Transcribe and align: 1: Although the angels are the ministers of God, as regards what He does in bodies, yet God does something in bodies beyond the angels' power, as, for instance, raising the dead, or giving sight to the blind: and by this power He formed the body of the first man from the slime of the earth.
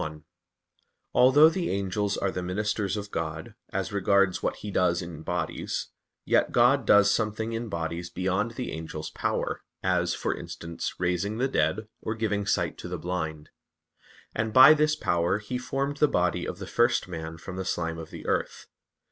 1: 0.01 0.23
Although 1.13 1.47
the 1.49 1.69
angels 1.69 2.17
are 2.17 2.31
the 2.31 2.41
ministers 2.41 2.97
of 2.97 3.11
God, 3.11 3.53
as 3.69 3.93
regards 3.93 4.41
what 4.41 4.55
He 4.55 4.71
does 4.71 4.99
in 5.03 5.21
bodies, 5.21 5.89
yet 6.25 6.51
God 6.51 6.87
does 6.87 7.11
something 7.11 7.53
in 7.53 7.69
bodies 7.69 8.09
beyond 8.09 8.55
the 8.55 8.71
angels' 8.71 9.11
power, 9.11 9.61
as, 9.83 10.15
for 10.15 10.33
instance, 10.33 10.95
raising 10.97 11.37
the 11.37 11.47
dead, 11.47 11.87
or 12.01 12.15
giving 12.15 12.47
sight 12.47 12.79
to 12.79 12.87
the 12.87 12.97
blind: 12.97 13.51
and 14.33 14.51
by 14.53 14.73
this 14.73 14.95
power 14.95 15.37
He 15.37 15.59
formed 15.59 15.97
the 15.97 16.07
body 16.07 16.47
of 16.47 16.57
the 16.57 16.65
first 16.65 17.07
man 17.07 17.37
from 17.37 17.55
the 17.57 17.63
slime 17.63 17.99
of 17.99 18.09
the 18.09 18.25
earth. 18.25 18.65